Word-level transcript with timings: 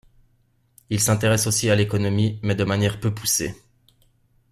Il 0.89 0.99
s'intéresse 0.99 1.45
aussi 1.45 1.69
à 1.69 1.75
l'économie, 1.75 2.39
mais 2.41 2.55
de 2.55 2.63
manière 2.63 2.99
peu 2.99 3.13
poussée. 3.13 3.53